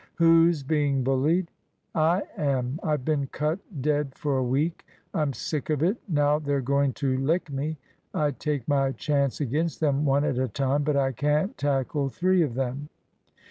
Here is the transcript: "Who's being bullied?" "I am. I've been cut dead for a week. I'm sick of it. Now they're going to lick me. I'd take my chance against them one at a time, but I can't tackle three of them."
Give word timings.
"Who's 0.15 0.63
being 0.63 1.03
bullied?" 1.03 1.51
"I 1.93 2.23
am. 2.35 2.79
I've 2.81 3.05
been 3.05 3.27
cut 3.27 3.59
dead 3.83 4.15
for 4.15 4.39
a 4.39 4.43
week. 4.43 4.83
I'm 5.13 5.31
sick 5.31 5.69
of 5.69 5.83
it. 5.83 5.97
Now 6.09 6.39
they're 6.39 6.59
going 6.59 6.93
to 6.93 7.19
lick 7.19 7.51
me. 7.51 7.77
I'd 8.11 8.39
take 8.39 8.67
my 8.67 8.93
chance 8.93 9.39
against 9.39 9.79
them 9.79 10.03
one 10.03 10.25
at 10.25 10.39
a 10.39 10.47
time, 10.47 10.81
but 10.81 10.95
I 10.97 11.11
can't 11.11 11.55
tackle 11.55 12.09
three 12.09 12.41
of 12.41 12.55
them." 12.55 12.89